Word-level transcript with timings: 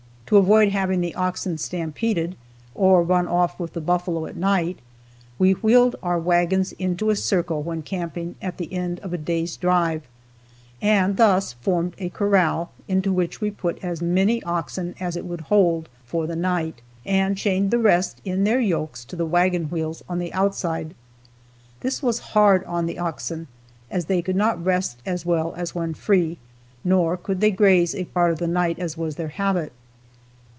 To 0.27 0.37
avoid 0.37 0.69
having 0.69 1.01
the 1.01 1.13
oxen 1.15 1.57
stampeded, 1.57 2.37
or 2.73 3.03
run 3.03 3.27
off 3.27 3.59
with 3.59 3.73
the 3.73 3.81
buffalo 3.81 4.25
at 4.27 4.37
night, 4.37 4.79
we 5.37 5.51
wheeled 5.55 5.97
our 6.01 6.17
wagons 6.17 6.71
into 6.79 7.09
a 7.09 7.17
circle 7.17 7.61
when 7.61 7.81
camping 7.81 8.35
at 8.41 8.55
the 8.55 8.71
end 8.71 9.01
of 9.01 9.11
a 9.11 9.17
day's 9.17 9.57
drive, 9.57 10.03
and 10.81 11.17
thus 11.17 11.51
formed 11.51 11.95
a 11.97 12.07
corral, 12.07 12.71
into 12.87 13.11
which 13.11 13.41
we 13.41 13.51
put 13.51 13.83
as 13.83 14.01
many 14.01 14.41
oxen 14.43 14.95
as 15.01 15.17
it 15.17 15.25
would 15.25 15.41
hold, 15.41 15.89
for 16.05 16.25
the 16.27 16.37
night, 16.37 16.81
and 17.05 17.35
chained 17.37 17.69
the 17.69 17.77
rest 17.77 18.21
in 18.23 18.45
their 18.45 18.61
yokes 18.61 19.03
to 19.03 19.17
the 19.17 19.25
wagon 19.25 19.65
wheels 19.65 20.01
on 20.07 20.19
the 20.19 20.31
outside. 20.31 20.93
This 21.81 22.01
was 22.01 22.19
hard 22.29 22.63
on 22.63 22.85
the 22.85 22.99
oxen, 22.99 23.47
as 23.89 24.05
they 24.05 24.21
could 24.21 24.37
not 24.37 24.63
rest 24.63 25.01
as 25.05 25.25
well 25.25 25.53
as 25.57 25.75
when 25.75 25.93
free, 25.93 26.37
nor 26.85 27.17
could 27.17 27.41
they 27.41 27.51
graze 27.51 27.93
a 27.93 28.05
part 28.05 28.31
of 28.31 28.39
the 28.39 28.47
night, 28.47 28.79
as 28.79 28.95
was 28.97 29.17
their 29.17 29.27
habit. 29.27 29.73